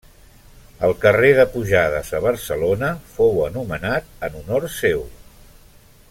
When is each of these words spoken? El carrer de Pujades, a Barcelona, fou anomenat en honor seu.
El 0.87 0.93
carrer 1.03 1.27
de 1.39 1.43
Pujades, 1.57 2.09
a 2.19 2.23
Barcelona, 2.25 2.91
fou 3.17 3.37
anomenat 3.51 4.09
en 4.29 4.39
honor 4.43 4.69
seu. 4.81 5.05